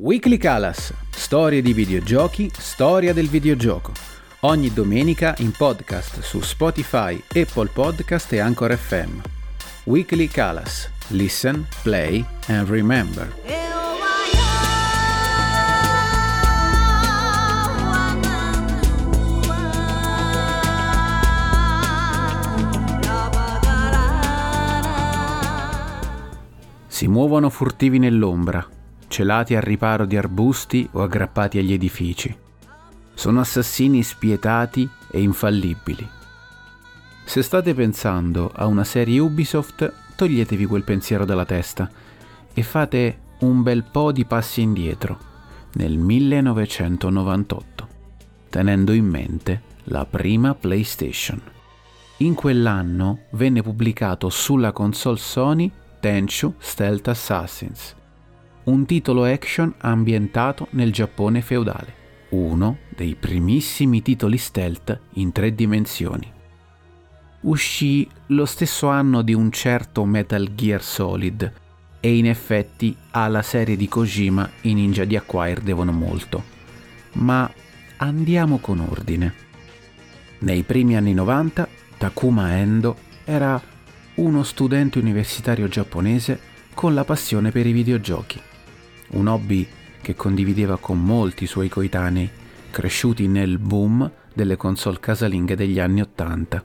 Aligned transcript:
Weekly 0.00 0.36
Calas, 0.36 0.94
storie 1.10 1.60
di 1.60 1.72
videogiochi, 1.72 2.48
storia 2.56 3.12
del 3.12 3.26
videogioco. 3.26 3.90
Ogni 4.42 4.72
domenica 4.72 5.34
in 5.38 5.50
podcast 5.50 6.20
su 6.20 6.40
Spotify, 6.40 7.20
Apple 7.34 7.68
Podcast 7.72 8.32
e 8.32 8.38
Anchor 8.38 8.76
FM. 8.76 9.18
Weekly 9.86 10.28
Calas. 10.28 10.88
Listen, 11.08 11.66
play 11.82 12.24
and 12.46 12.68
remember. 12.68 13.34
Si 26.86 27.08
muovono 27.08 27.50
furtivi 27.50 27.98
nell'ombra, 27.98 28.64
celati 29.08 29.54
al 29.54 29.62
riparo 29.62 30.04
di 30.04 30.16
arbusti 30.16 30.88
o 30.92 31.02
aggrappati 31.02 31.58
agli 31.58 31.72
edifici. 31.72 32.34
Sono 33.14 33.40
assassini 33.40 34.02
spietati 34.02 34.88
e 35.10 35.20
infallibili. 35.20 36.08
Se 37.24 37.42
state 37.42 37.74
pensando 37.74 38.50
a 38.54 38.66
una 38.66 38.84
serie 38.84 39.18
Ubisoft, 39.18 39.92
toglietevi 40.14 40.64
quel 40.66 40.84
pensiero 40.84 41.24
dalla 41.24 41.44
testa 41.44 41.90
e 42.54 42.62
fate 42.62 43.18
un 43.40 43.62
bel 43.62 43.84
po' 43.84 44.12
di 44.12 44.24
passi 44.24 44.62
indietro, 44.62 45.18
nel 45.72 45.96
1998, 45.96 47.88
tenendo 48.48 48.92
in 48.92 49.06
mente 49.06 49.62
la 49.84 50.04
prima 50.06 50.54
PlayStation. 50.54 51.40
In 52.18 52.34
quell'anno 52.34 53.20
venne 53.30 53.62
pubblicato 53.62 54.28
sulla 54.28 54.72
console 54.72 55.18
Sony 55.18 55.70
Tenchu 56.00 56.54
Stealth 56.58 57.08
Assassins, 57.08 57.94
un 58.68 58.84
titolo 58.84 59.24
action 59.24 59.72
ambientato 59.78 60.68
nel 60.70 60.92
Giappone 60.92 61.40
feudale, 61.40 61.94
uno 62.30 62.78
dei 62.94 63.16
primissimi 63.18 64.02
titoli 64.02 64.36
stealth 64.36 65.00
in 65.14 65.32
tre 65.32 65.54
dimensioni. 65.54 66.30
Uscì 67.40 68.06
lo 68.26 68.44
stesso 68.44 68.88
anno 68.88 69.22
di 69.22 69.32
un 69.32 69.50
certo 69.50 70.04
Metal 70.04 70.54
Gear 70.54 70.82
Solid 70.82 71.52
e 72.00 72.16
in 72.16 72.26
effetti 72.26 72.94
alla 73.10 73.42
serie 73.42 73.76
di 73.76 73.88
Kojima 73.88 74.48
i 74.62 74.74
ninja 74.74 75.04
di 75.04 75.16
Acquire 75.16 75.62
devono 75.62 75.92
molto. 75.92 76.44
Ma 77.12 77.50
andiamo 77.96 78.58
con 78.58 78.80
ordine. 78.80 79.46
Nei 80.40 80.62
primi 80.62 80.94
anni 80.94 81.14
90 81.14 81.68
Takuma 81.96 82.56
Endo 82.58 82.96
era 83.24 83.60
uno 84.16 84.42
studente 84.42 84.98
universitario 84.98 85.68
giapponese 85.68 86.38
con 86.74 86.94
la 86.94 87.04
passione 87.04 87.50
per 87.50 87.66
i 87.66 87.72
videogiochi, 87.72 88.40
un 89.10 89.26
hobby 89.26 89.66
che 90.00 90.14
condivideva 90.14 90.78
con 90.78 91.02
molti 91.02 91.46
suoi 91.46 91.68
coetanei, 91.68 92.30
cresciuti 92.70 93.26
nel 93.28 93.58
boom 93.58 94.10
delle 94.32 94.56
console 94.56 95.00
casalinghe 95.00 95.56
degli 95.56 95.78
anni 95.78 96.00
Ottanta. 96.00 96.62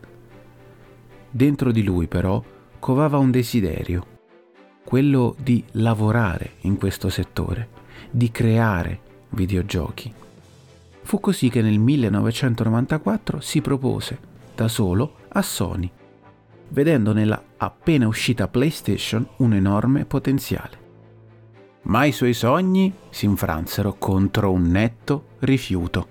Dentro 1.29 1.71
di 1.71 1.83
lui 1.83 2.07
però 2.07 2.43
covava 2.79 3.17
un 3.17 3.31
desiderio, 3.31 4.05
quello 4.83 5.35
di 5.39 5.63
lavorare 5.71 6.53
in 6.61 6.77
questo 6.77 7.09
settore, 7.09 7.69
di 8.11 8.31
creare 8.31 8.99
videogiochi. 9.29 10.13
Fu 11.01 11.19
così 11.19 11.49
che 11.49 11.61
nel 11.61 11.79
1994 11.79 13.39
si 13.39 13.61
propose, 13.61 14.19
da 14.55 14.67
solo, 14.67 15.15
a 15.29 15.41
Sony 15.41 15.91
vedendo 16.73 17.13
nella 17.13 17.41
appena 17.57 18.07
uscita 18.07 18.47
PlayStation 18.47 19.25
un 19.37 19.53
enorme 19.53 20.05
potenziale. 20.05 20.82
Ma 21.83 22.05
i 22.05 22.11
suoi 22.11 22.33
sogni 22.33 22.93
si 23.09 23.25
infransero 23.25 23.95
contro 23.97 24.51
un 24.51 24.63
netto 24.63 25.25
rifiuto. 25.39 26.07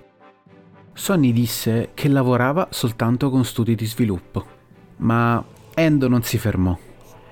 Sony 0.92 1.32
disse 1.32 1.90
che 1.94 2.08
lavorava 2.08 2.68
soltanto 2.70 3.30
con 3.30 3.44
studi 3.44 3.74
di 3.74 3.86
sviluppo, 3.86 4.44
ma 4.98 5.42
Endo 5.74 6.08
non 6.08 6.22
si 6.22 6.36
fermò 6.36 6.78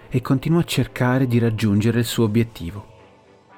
e 0.08 0.20
continuò 0.22 0.60
a 0.60 0.64
cercare 0.64 1.26
di 1.26 1.38
raggiungere 1.38 1.98
il 1.98 2.06
suo 2.06 2.24
obiettivo. 2.24 2.86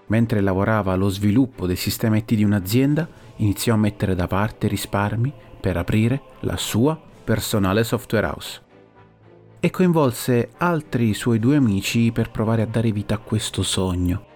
Mentre 0.07 0.41
lavorava 0.41 0.93
allo 0.93 1.09
sviluppo 1.09 1.67
del 1.67 1.77
sistema 1.77 2.17
IT 2.17 2.35
di 2.35 2.45
un'azienda, 2.45 3.09
iniziò 3.37 3.75
a 3.75 3.79
mettere 3.79 4.17
da 4.17 4.27
parte 4.27 4.67
risparmi 4.67 5.33
per 5.61 5.77
aprire 5.77 6.21
la 6.41 6.57
sua 6.57 7.01
personale 7.25 7.85
software 7.85 8.27
house 8.27 8.63
e 9.65 9.71
coinvolse 9.71 10.51
altri 10.57 11.15
suoi 11.15 11.39
due 11.39 11.55
amici 11.55 12.11
per 12.11 12.33
provare 12.33 12.63
a 12.63 12.67
dare 12.67 12.91
vita 12.91 13.15
a 13.15 13.19
questo 13.19 13.63
sogno. 13.63 14.32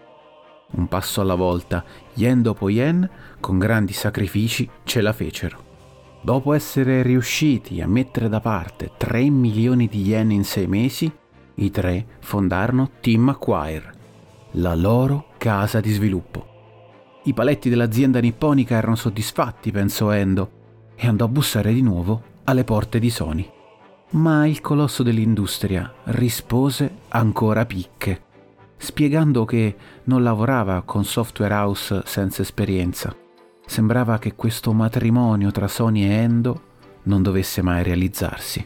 Un 0.73 0.89
passo 0.89 1.21
alla 1.21 1.35
volta, 1.35 1.85
yen 2.15 2.43
dopo 2.43 2.69
yen, 2.69 3.09
con 3.41 3.59
grandi 3.59 3.93
sacrifici, 3.93 4.69
ce 4.85 5.01
la 5.01 5.13
fecero. 5.13 5.65
Dopo 6.23 6.53
essere 6.53 7.03
riusciti 7.03 7.81
a 7.81 7.87
mettere 7.87 8.29
da 8.29 8.41
parte 8.41 8.93
3 8.97 9.31
milioni 9.31 9.87
di 9.87 10.03
yen 10.03 10.33
in 10.33 10.45
6 10.45 10.67
mesi, 10.67 11.11
i 11.55 11.71
tre 11.71 12.07
fondarono 12.21 12.91
Team 13.01 13.29
Acquire, 13.29 13.93
la 14.53 14.75
loro 14.75 15.29
casa 15.39 15.81
di 15.81 15.93
sviluppo. 15.93 16.55
I 17.25 17.33
paletti 17.33 17.69
dell'azienda 17.69 18.21
nipponica 18.21 18.77
erano 18.77 18.97
soddisfatti, 18.97 19.71
pensò 19.71 20.11
Endo, 20.11 20.51
e 20.97 21.07
andò 21.07 21.25
a 21.25 21.29
bussare 21.29 21.73
di 21.73 21.83
nuovo 21.83 22.23
alle 22.45 22.65
porte 22.65 22.99
di 22.99 23.11
Sony 23.11 23.55
ma 24.09 24.47
il 24.47 24.61
colosso 24.61 25.03
dell'industria 25.03 25.93
rispose 26.05 26.99
ancora 27.09 27.67
picche, 27.67 28.23
spiegando 28.77 29.45
che 29.45 29.77
non 30.05 30.23
lavorava 30.23 30.83
con 30.83 31.05
software 31.05 31.55
house 31.55 32.03
senza 32.05 32.43
esperienza. 32.43 33.15
Sembrava 33.65 34.19
che 34.19 34.35
questo 34.35 34.73
matrimonio 34.73 35.51
tra 35.51 35.69
Sony 35.69 36.03
e 36.05 36.11
Endo 36.11 36.63
non 37.05 37.23
dovesse 37.23 37.63
mai 37.63 37.83
realizzarsi. 37.83 38.65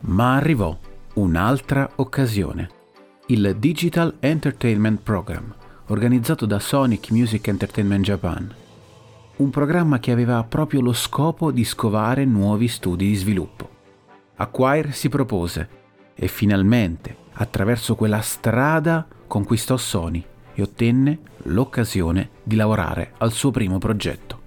Ma 0.00 0.36
arrivò 0.36 0.76
un'altra 1.14 1.88
occasione. 1.96 2.68
Il 3.26 3.56
Digital 3.58 4.16
Entertainment 4.20 5.00
Program, 5.02 5.54
organizzato 5.88 6.46
da 6.46 6.58
Sonic 6.58 7.10
Music 7.10 7.46
Entertainment 7.48 8.04
Japan. 8.04 8.54
Un 9.36 9.50
programma 9.50 9.98
che 9.98 10.12
aveva 10.12 10.42
proprio 10.44 10.80
lo 10.80 10.92
scopo 10.92 11.50
di 11.50 11.64
scovare 11.64 12.24
nuovi 12.24 12.68
studi 12.68 13.08
di 13.08 13.14
sviluppo. 13.14 13.68
Acquire 14.36 14.92
si 14.92 15.08
propose 15.08 15.80
e 16.14 16.28
finalmente, 16.28 17.16
attraverso 17.32 17.94
quella 17.94 18.20
strada, 18.20 19.06
conquistò 19.32 19.78
Sony 19.78 20.22
e 20.52 20.60
ottenne 20.60 21.20
l'occasione 21.44 22.28
di 22.42 22.54
lavorare 22.54 23.14
al 23.16 23.32
suo 23.32 23.50
primo 23.50 23.78
progetto. 23.78 24.40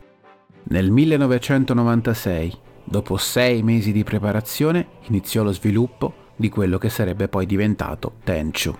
Nel 0.65 0.91
1996, 0.91 2.53
dopo 2.83 3.17
sei 3.17 3.63
mesi 3.63 3.91
di 3.91 4.03
preparazione, 4.03 4.89
iniziò 5.07 5.41
lo 5.41 5.51
sviluppo 5.51 6.13
di 6.35 6.49
quello 6.49 6.77
che 6.77 6.89
sarebbe 6.89 7.27
poi 7.27 7.47
diventato 7.47 8.17
Tenchu. 8.23 8.77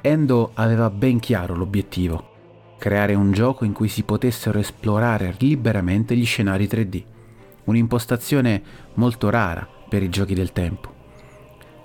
Endo 0.00 0.52
aveva 0.54 0.88
ben 0.88 1.20
chiaro 1.20 1.54
l'obiettivo, 1.54 2.30
creare 2.78 3.12
un 3.12 3.30
gioco 3.32 3.66
in 3.66 3.74
cui 3.74 3.88
si 3.88 4.04
potessero 4.04 4.58
esplorare 4.58 5.34
liberamente 5.36 6.16
gli 6.16 6.24
scenari 6.24 6.64
3D, 6.64 7.04
un'impostazione 7.64 8.62
molto 8.94 9.28
rara 9.28 9.68
per 9.86 10.02
i 10.02 10.08
giochi 10.08 10.32
del 10.32 10.52
tempo. 10.52 11.00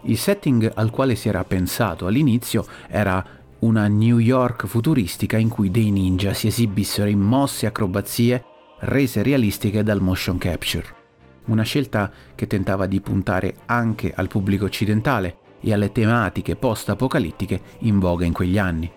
Il 0.03 0.17
setting 0.17 0.71
al 0.75 0.89
quale 0.89 1.15
si 1.15 1.27
era 1.27 1.43
pensato 1.43 2.05
all'inizio 2.05 2.65
era 2.87 3.36
una 3.59 3.87
New 3.87 4.19
York 4.19 4.67
futuristica 4.67 5.37
in 5.37 5.49
cui 5.49 5.71
dei 5.71 5.91
ninja 5.91 6.33
si 6.33 6.47
esibissero 6.47 7.09
in 7.09 7.19
mosse 7.19 7.65
acrobazie 7.65 8.43
rese 8.79 9.23
realistiche 9.23 9.83
dal 9.83 10.01
motion 10.01 10.37
capture. 10.37 10.85
Una 11.45 11.63
scelta 11.63 12.11
che 12.35 12.47
tentava 12.47 12.85
di 12.85 13.01
puntare 13.01 13.55
anche 13.65 14.13
al 14.15 14.27
pubblico 14.27 14.65
occidentale 14.65 15.37
e 15.61 15.73
alle 15.73 15.91
tematiche 15.91 16.55
post-apocalittiche 16.55 17.61
in 17.79 17.99
voga 17.99 18.25
in 18.25 18.33
quegli 18.33 18.57
anni. 18.57 18.91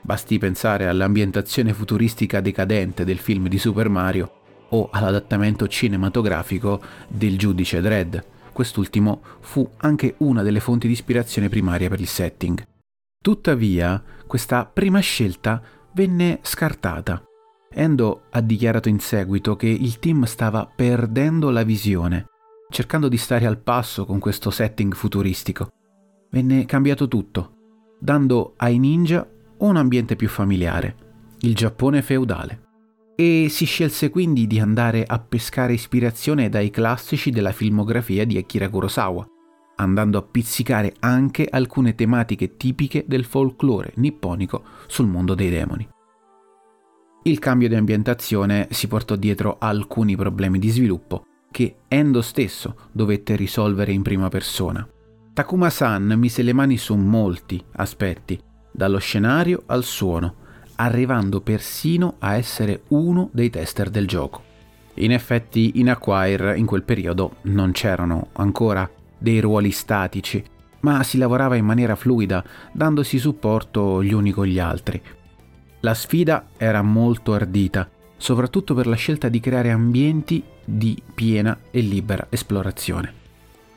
Basti 0.00 0.38
pensare 0.38 0.86
all'ambientazione 0.86 1.74
futuristica 1.74 2.40
decadente 2.40 3.04
del 3.04 3.18
film 3.18 3.48
di 3.48 3.58
Super 3.58 3.88
Mario 3.88 4.32
o 4.70 4.88
all'adattamento 4.90 5.66
cinematografico 5.66 6.80
del 7.08 7.36
giudice 7.36 7.80
Dredd 7.80 8.16
quest'ultimo 8.58 9.20
fu 9.38 9.70
anche 9.76 10.16
una 10.18 10.42
delle 10.42 10.58
fonti 10.58 10.88
di 10.88 10.92
ispirazione 10.92 11.48
primaria 11.48 11.88
per 11.88 12.00
il 12.00 12.08
setting. 12.08 12.60
Tuttavia, 13.20 14.02
questa 14.26 14.64
prima 14.64 15.00
scelta 15.00 15.60
venne 15.92 16.38
scartata. 16.42 17.22
Endo 17.70 18.22
ha 18.30 18.40
dichiarato 18.40 18.88
in 18.88 19.00
seguito 19.00 19.56
che 19.56 19.66
il 19.66 19.98
team 19.98 20.24
stava 20.24 20.66
perdendo 20.66 21.50
la 21.50 21.62
visione, 21.62 22.26
cercando 22.70 23.08
di 23.08 23.16
stare 23.16 23.46
al 23.46 23.58
passo 23.58 24.06
con 24.06 24.18
questo 24.18 24.50
setting 24.50 24.94
futuristico. 24.94 25.68
Venne 26.30 26.64
cambiato 26.64 27.08
tutto, 27.08 27.54
dando 27.98 28.54
ai 28.56 28.78
ninja 28.78 29.28
un 29.58 29.76
ambiente 29.76 30.16
più 30.16 30.28
familiare, 30.28 30.96
il 31.40 31.54
Giappone 31.54 32.02
feudale 32.02 32.66
e 33.20 33.48
si 33.50 33.64
scelse 33.64 34.10
quindi 34.10 34.46
di 34.46 34.60
andare 34.60 35.02
a 35.04 35.18
pescare 35.18 35.72
ispirazione 35.72 36.48
dai 36.48 36.70
classici 36.70 37.30
della 37.30 37.50
filmografia 37.50 38.24
di 38.24 38.38
Akira 38.38 38.68
Kurosawa, 38.68 39.26
andando 39.78 40.18
a 40.18 40.22
pizzicare 40.22 40.94
anche 41.00 41.46
alcune 41.50 41.94
tematiche 41.94 42.56
tipiche 42.56 43.04
del 43.06 43.24
folklore 43.24 43.92
nipponico 43.96 44.62
sul 44.86 45.06
mondo 45.06 45.34
dei 45.34 45.50
demoni. 45.50 45.88
Il 47.24 47.38
cambio 47.38 47.68
di 47.68 47.74
ambientazione 47.74 48.68
si 48.70 48.86
portò 48.86 49.16
dietro 49.16 49.56
alcuni 49.58 50.16
problemi 50.16 50.58
di 50.58 50.70
sviluppo 50.70 51.24
che 51.50 51.76
Endo 51.88 52.22
stesso 52.22 52.76
dovette 52.92 53.34
risolvere 53.36 53.92
in 53.92 54.02
prima 54.02 54.28
persona. 54.28 54.86
Takuma-san 55.32 56.14
mise 56.16 56.42
le 56.42 56.52
mani 56.52 56.76
su 56.76 56.94
molti 56.94 57.62
aspetti, 57.72 58.40
dallo 58.72 58.98
scenario 58.98 59.62
al 59.66 59.84
suono, 59.84 60.34
arrivando 60.76 61.40
persino 61.40 62.16
a 62.18 62.36
essere 62.36 62.82
uno 62.88 63.30
dei 63.32 63.50
tester 63.50 63.90
del 63.90 64.06
gioco. 64.06 64.42
In 64.94 65.12
effetti 65.12 65.78
in 65.78 65.90
Acquire 65.90 66.56
in 66.56 66.66
quel 66.66 66.82
periodo 66.82 67.36
non 67.42 67.72
c'erano 67.72 68.28
ancora 68.32 68.88
dei 69.18 69.40
ruoli 69.40 69.70
statici, 69.70 70.42
ma 70.80 71.02
si 71.02 71.18
lavorava 71.18 71.56
in 71.56 71.64
maniera 71.64 71.96
fluida, 71.96 72.44
dandosi 72.72 73.18
supporto 73.18 74.02
gli 74.02 74.12
uni 74.12 74.30
con 74.30 74.46
gli 74.46 74.58
altri. 74.58 75.00
La 75.80 75.94
sfida 75.94 76.48
era 76.56 76.82
molto 76.82 77.34
ardita, 77.34 77.88
soprattutto 78.16 78.74
per 78.74 78.86
la 78.86 78.96
scelta 78.96 79.28
di 79.28 79.40
creare 79.40 79.70
ambienti 79.70 80.42
di 80.64 81.00
piena 81.14 81.56
e 81.70 81.80
libera 81.80 82.26
esplorazione. 82.30 83.12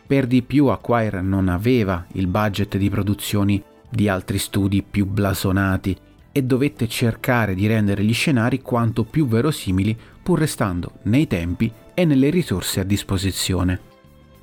Per 0.07 0.27
di 0.27 0.41
più 0.41 0.67
Acquire 0.67 1.21
non 1.21 1.47
aveva 1.47 2.05
il 2.13 2.27
budget 2.27 2.77
di 2.77 2.89
produzioni 2.89 3.63
di 3.89 4.09
altri 4.09 4.37
studi 4.39 4.83
più 4.83 5.05
blasonati 5.05 5.95
e 6.31 6.43
dovette 6.43 6.87
cercare 6.87 7.55
di 7.55 7.67
rendere 7.67 8.03
gli 8.03 8.13
scenari 8.13 8.61
quanto 8.61 9.03
più 9.03 9.27
verosimili 9.27 9.97
pur 10.21 10.39
restando 10.39 10.93
nei 11.03 11.27
tempi 11.27 11.71
e 11.93 12.05
nelle 12.05 12.29
risorse 12.29 12.79
a 12.79 12.83
disposizione. 12.83 13.90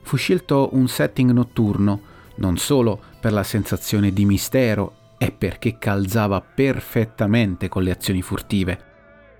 Fu 0.09 0.17
scelto 0.17 0.71
un 0.73 0.89
setting 0.89 1.33
notturno 1.33 2.01
non 2.37 2.57
solo 2.57 2.99
per 3.21 3.31
la 3.31 3.43
sensazione 3.43 4.11
di 4.11 4.25
mistero 4.25 5.17
e 5.19 5.31
perché 5.31 5.77
calzava 5.77 6.41
perfettamente 6.41 7.69
con 7.69 7.83
le 7.83 7.91
azioni 7.91 8.23
furtive, 8.23 8.79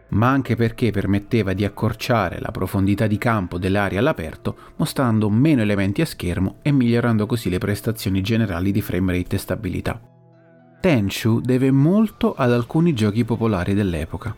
ma 0.09 0.29
anche 0.29 0.57
perché 0.57 0.91
permetteva 0.91 1.55
di 1.55 1.65
accorciare 1.65 2.39
la 2.39 2.51
profondità 2.51 3.07
di 3.07 3.17
campo 3.17 3.57
delle 3.57 3.79
aree 3.79 3.97
all'aperto, 3.97 4.59
mostrando 4.77 5.31
meno 5.31 5.63
elementi 5.63 6.03
a 6.03 6.07
schermo 6.07 6.57
e 6.61 6.71
migliorando 6.71 7.25
così 7.25 7.49
le 7.49 7.57
prestazioni 7.57 8.21
generali 8.21 8.71
di 8.71 8.83
framerate 8.83 9.37
e 9.37 9.39
stabilità. 9.39 9.99
Tenchu 10.83 11.41
deve 11.41 11.71
molto 11.71 12.35
ad 12.35 12.53
alcuni 12.53 12.93
giochi 12.93 13.25
popolari 13.25 13.73
dell'epoca. 13.73 14.37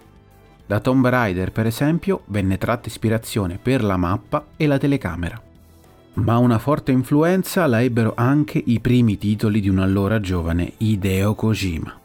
Da 0.64 0.78
Tomb 0.78 1.04
Raider, 1.08 1.50
per 1.50 1.66
esempio, 1.66 2.22
venne 2.26 2.56
tratta 2.56 2.86
ispirazione 2.86 3.58
per 3.60 3.82
la 3.82 3.96
mappa 3.96 4.46
e 4.56 4.68
la 4.68 4.78
telecamera. 4.78 5.48
Ma 6.14 6.38
una 6.38 6.58
forte 6.58 6.92
influenza 6.92 7.66
la 7.66 7.82
ebbero 7.82 8.12
anche 8.16 8.62
i 8.64 8.80
primi 8.80 9.16
titoli 9.16 9.60
di 9.60 9.68
un 9.68 9.78
allora 9.78 10.20
giovane 10.20 10.72
Hideo 10.78 11.34
Kojima 11.34 12.00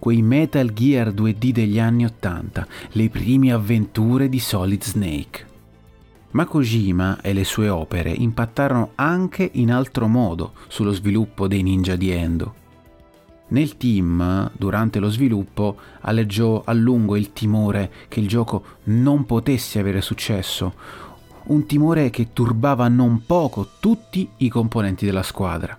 quei 0.00 0.22
Metal 0.22 0.72
Gear 0.72 1.12
2D 1.12 1.50
degli 1.50 1.78
anni 1.78 2.06
Ottanta, 2.06 2.66
le 2.92 3.10
prime 3.10 3.52
avventure 3.52 4.30
di 4.30 4.40
Solid 4.40 4.82
Snake. 4.82 5.46
Ma 6.30 6.46
Kojima 6.46 7.20
e 7.20 7.34
le 7.34 7.44
sue 7.44 7.68
opere 7.68 8.10
impattarono 8.10 8.92
anche 8.94 9.48
in 9.54 9.70
altro 9.70 10.08
modo 10.08 10.54
sullo 10.68 10.92
sviluppo 10.92 11.46
dei 11.46 11.62
ninja 11.62 11.96
di 11.96 12.10
Endo. 12.10 12.54
Nel 13.48 13.76
team, 13.76 14.50
durante 14.56 15.00
lo 15.00 15.10
sviluppo, 15.10 15.76
alleggiò 16.00 16.62
a 16.64 16.72
lungo 16.72 17.16
il 17.16 17.32
timore 17.34 17.90
che 18.08 18.20
il 18.20 18.28
gioco 18.28 18.64
non 18.84 19.26
potesse 19.26 19.80
avere 19.80 20.00
successo, 20.00 20.72
un 21.44 21.66
timore 21.66 22.10
che 22.10 22.32
turbava 22.32 22.88
non 22.88 23.24
poco 23.26 23.68
tutti 23.80 24.28
i 24.38 24.48
componenti 24.48 25.04
della 25.04 25.22
squadra. 25.22 25.76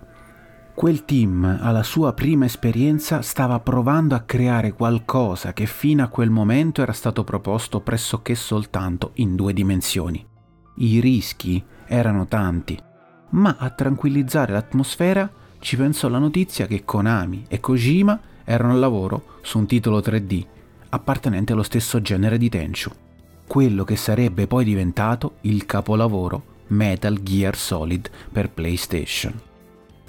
Quel 0.74 1.04
team, 1.04 1.58
alla 1.60 1.82
sua 1.82 2.12
prima 2.12 2.46
esperienza, 2.46 3.22
stava 3.22 3.60
provando 3.60 4.14
a 4.14 4.20
creare 4.20 4.72
qualcosa 4.72 5.52
che 5.52 5.66
fino 5.66 6.02
a 6.02 6.08
quel 6.08 6.30
momento 6.30 6.82
era 6.82 6.92
stato 6.92 7.24
proposto 7.24 7.80
pressoché 7.80 8.34
soltanto 8.34 9.10
in 9.14 9.36
due 9.36 9.52
dimensioni. 9.52 10.26
I 10.76 11.00
rischi 11.00 11.62
erano 11.86 12.26
tanti, 12.26 12.78
ma 13.30 13.56
a 13.58 13.70
tranquillizzare 13.70 14.52
l'atmosfera 14.52 15.30
ci 15.58 15.76
pensò 15.76 16.08
la 16.08 16.18
notizia 16.18 16.66
che 16.66 16.84
Konami 16.84 17.44
e 17.48 17.60
Kojima 17.60 18.18
erano 18.44 18.72
al 18.72 18.78
lavoro 18.78 19.38
su 19.42 19.58
un 19.58 19.66
titolo 19.66 19.98
3D 19.98 20.46
appartenente 20.88 21.52
allo 21.52 21.62
stesso 21.62 22.00
genere 22.02 22.38
di 22.38 22.48
Tenchu, 22.48 22.90
quello 23.52 23.84
che 23.84 23.96
sarebbe 23.96 24.46
poi 24.46 24.64
diventato 24.64 25.34
il 25.42 25.66
capolavoro 25.66 26.42
Metal 26.68 27.22
Gear 27.22 27.54
Solid 27.54 28.08
per 28.32 28.48
PlayStation. 28.48 29.38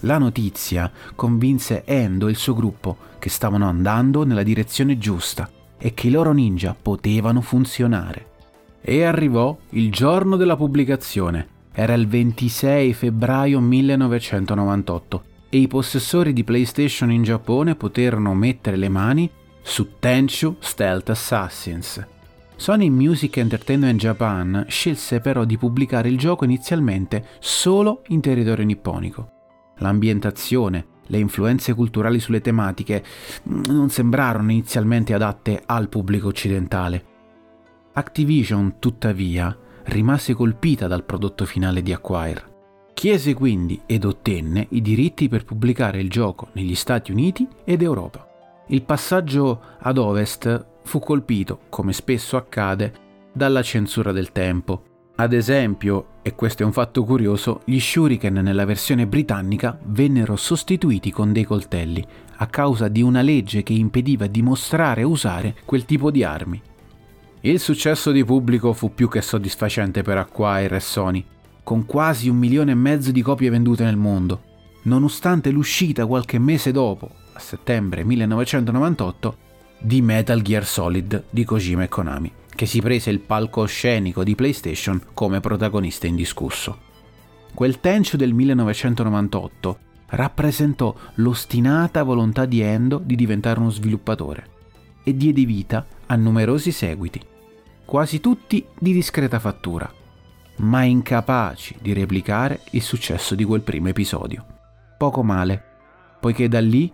La 0.04 0.18
notizia 0.18 0.90
convinse 1.14 1.84
Endo 1.84 2.28
e 2.28 2.30
il 2.30 2.38
suo 2.38 2.54
gruppo 2.54 2.96
che 3.20 3.28
stavano 3.28 3.68
andando 3.68 4.24
nella 4.24 4.44
direzione 4.44 4.98
giusta 4.98 5.50
e 5.78 5.94
che 5.94 6.08
i 6.08 6.12
loro 6.12 6.32
ninja 6.32 6.74
potevano 6.82 7.42
funzionare. 7.42 8.28
E 8.80 9.04
arrivò 9.04 9.58
il 9.72 9.92
giorno 9.92 10.38
della 10.38 10.56
pubblicazione. 10.56 11.48
Era 11.74 11.96
il 11.96 12.08
26 12.08 12.94
febbraio 12.94 13.60
1998 13.60 15.24
e 15.50 15.58
i 15.58 15.68
possessori 15.68 16.32
di 16.32 16.46
PlayStation 16.46 17.12
in 17.12 17.24
Giappone 17.24 17.76
poterono 17.76 18.34
mettere 18.34 18.78
le 18.78 18.88
mani 18.88 19.30
su 19.62 20.00
Tenchu 20.00 20.56
Stealth 20.60 21.10
Assassins. 21.10 22.08
Sony 22.64 22.88
Music 22.90 23.36
Entertainment 23.36 24.00
Japan 24.00 24.64
scelse 24.70 25.20
però 25.20 25.44
di 25.44 25.58
pubblicare 25.58 26.08
il 26.08 26.18
gioco 26.18 26.46
inizialmente 26.46 27.26
solo 27.40 28.04
in 28.08 28.22
territorio 28.22 28.64
nipponico 28.64 29.32
l'ambientazione, 29.80 30.86
le 31.08 31.18
influenze 31.18 31.74
culturali 31.74 32.22
sulle 32.22 32.40
tematiche 32.40 33.04
mm, 33.50 33.64
non 33.68 33.90
sembrarono 33.90 34.50
inizialmente 34.50 35.14
adatte 35.14 35.62
al 35.66 35.90
pubblico 35.90 36.30
occidentale. 36.30 37.06
Activision, 37.96 38.76
tuttavia, 38.80 39.54
rimase 39.88 40.34
colpita 40.34 40.88
dal 40.88 41.04
prodotto 41.04 41.44
finale 41.44 41.82
di 41.82 41.92
Acquire. 41.92 42.52
Chiese 42.94 43.34
quindi 43.34 43.82
ed 43.86 44.06
ottenne 44.06 44.68
i 44.70 44.82
diritti 44.82 45.28
per 45.28 45.44
pubblicare 45.44 46.00
il 46.00 46.10
gioco 46.10 46.48
negli 46.54 46.76
Stati 46.76 47.12
Uniti 47.12 47.46
ed 47.66 47.82
Europa. 47.82 48.26
Il 48.68 48.84
passaggio 48.84 49.60
ad 49.80 49.98
ovest 49.98 50.72
fu 50.84 51.00
colpito, 51.00 51.62
come 51.70 51.94
spesso 51.94 52.38
accade, 52.38 52.94
dalla 53.32 53.62
censura 53.62 54.12
del 54.12 54.32
tempo 54.32 54.84
ad 55.16 55.32
esempio, 55.32 56.08
e 56.24 56.34
questo 56.34 56.64
è 56.64 56.66
un 56.66 56.72
fatto 56.72 57.04
curioso, 57.04 57.62
gli 57.66 57.80
shuriken 57.80 58.34
nella 58.34 58.66
versione 58.66 59.06
britannica 59.06 59.78
vennero 59.86 60.36
sostituiti 60.36 61.12
con 61.12 61.32
dei 61.32 61.44
coltelli, 61.44 62.04
a 62.38 62.48
causa 62.48 62.88
di 62.88 63.04
una 63.04 63.22
legge 63.22 63.62
che 63.62 63.74
impediva 63.74 64.26
di 64.26 64.42
mostrare 64.42 65.02
e 65.02 65.06
usare 65.06 65.56
quel 65.66 65.86
tipo 65.86 66.10
di 66.10 66.24
armi. 66.24 66.60
Il 67.42 67.60
successo 67.60 68.12
di 68.12 68.26
pubblico 68.26 68.74
fu 68.74 68.92
più 68.96 69.08
che 69.08 69.22
soddisfacente 69.22 70.02
per 70.02 70.18
Acquire 70.18 70.78
e 70.78 70.80
Sony, 70.80 71.24
con 71.62 71.86
quasi 71.86 72.28
un 72.28 72.38
milione 72.38 72.72
e 72.72 72.76
mezzo 72.76 73.12
di 73.12 73.22
copie 73.22 73.52
vendute 73.52 73.84
nel 73.84 73.98
mondo, 73.98 74.42
nonostante 74.84 75.52
l'uscita 75.52 76.08
qualche 76.08 76.40
mese 76.40 76.72
dopo, 76.72 77.12
a 77.34 77.40
settembre 77.40 78.04
1998, 78.04 79.38
di 79.86 80.02
Metal 80.02 80.42
Gear 80.42 80.66
Solid 80.66 81.26
di 81.30 81.44
Kojima 81.44 81.84
e 81.84 81.90
Konami 81.90 82.32
che 82.56 82.66
si 82.66 82.82
prese 82.82 83.10
il 83.10 83.20
palcoscenico 83.20 84.24
di 84.24 84.36
PlayStation 84.36 85.02
come 85.14 85.40
protagonista 85.40 86.08
indiscusso. 86.08 86.92
Quel 87.54 87.80
Tenchu 87.80 88.16
del 88.16 88.34
1998 88.34 89.78
rappresentò 90.08 90.96
l'ostinata 91.16 92.04
volontà 92.04 92.46
di 92.46 92.62
Endo 92.62 93.02
di 93.04 93.16
diventare 93.16 93.60
uno 93.60 93.70
sviluppatore 93.70 94.52
e 95.04 95.16
diede 95.18 95.44
vita 95.44 95.86
a 96.06 96.16
numerosi 96.16 96.72
seguiti, 96.72 97.20
quasi 97.84 98.20
tutti 98.22 98.66
di 98.80 98.94
discreta 98.94 99.40
fattura, 99.40 99.92
ma 100.58 100.84
incapaci 100.84 101.78
di 101.82 101.92
replicare 101.92 102.62
il 102.72 102.82
successo 102.82 103.36
di 103.36 103.44
quel 103.44 103.62
primo 103.62 103.90
episodio. 103.90 104.46
Poco 104.98 105.24
male, 105.24 105.62
poiché 106.20 106.48
da 106.48 106.62
lì 106.62 106.90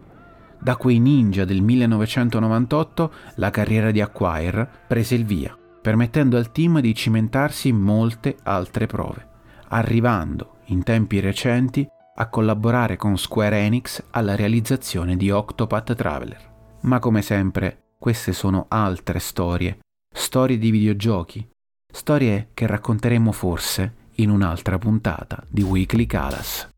da 0.60 0.76
quei 0.76 1.00
ninja 1.00 1.46
del 1.46 1.62
1998 1.62 3.14
la 3.36 3.50
carriera 3.50 3.92
di 3.92 4.02
Acquire 4.02 4.70
prese 4.88 5.16
il 5.16 5.26
via, 5.26 5.58
permettendo 5.82 6.38
al 6.38 6.52
team 6.52 6.80
di 6.82 6.94
cimentarsi 6.94 7.70
in 7.70 7.78
molte 7.78 8.38
altre 8.44 8.86
prove, 8.86 9.28
arrivando 9.70 10.58
in 10.66 10.84
tempi 10.84 11.20
recenti 11.20 11.88
a 12.16 12.28
collaborare 12.28 12.98
con 12.98 13.18
Square 13.18 13.58
Enix 13.58 14.04
alla 14.12 14.36
realizzazione 14.36 15.16
di 15.16 15.32
Octopath 15.32 15.96
Traveler. 15.96 16.48
Ma 16.82 17.00
come 17.00 17.22
sempre, 17.22 17.94
queste 17.98 18.34
sono 18.34 18.66
altre 18.68 19.20
storie, 19.20 19.80
storie 20.14 20.58
di 20.58 20.70
videogiochi, 20.70 21.48
storie 21.92 22.50
che 22.54 22.68
racconteremo 22.68 23.32
forse 23.32 24.08
in 24.16 24.30
un'altra 24.30 24.78
puntata 24.78 25.42
di 25.48 25.62
Weekly 25.62 26.06
Calas. 26.06 26.70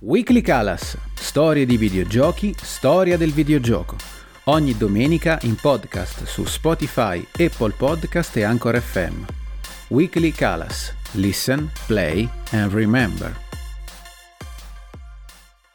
Weekly 0.00 0.40
Calas, 0.40 0.98
storie 1.32 1.64
di 1.64 1.78
videogiochi, 1.78 2.54
storia 2.60 3.16
del 3.16 3.32
videogioco. 3.32 3.96
Ogni 4.44 4.76
domenica 4.76 5.38
in 5.44 5.54
podcast 5.54 6.24
su 6.24 6.44
Spotify, 6.44 7.26
Apple 7.38 7.72
Podcast 7.74 8.36
e 8.36 8.42
Anchor 8.42 8.78
FM. 8.78 9.22
Weekly 9.88 10.30
Calas. 10.32 10.92
Listen, 11.12 11.70
play 11.86 12.28
and 12.50 12.70
remember. 12.74 13.51